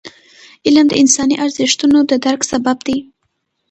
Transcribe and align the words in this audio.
علم 0.65 0.85
د 0.89 0.93
انساني 1.01 1.35
ارزښتونو 1.43 1.97
د 2.09 2.11
درک 2.23 2.41
سبب 2.51 2.77
دی. 2.87 2.97